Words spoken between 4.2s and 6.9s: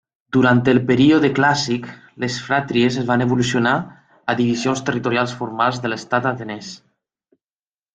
a divisions territorials formals de l'Estat atenès.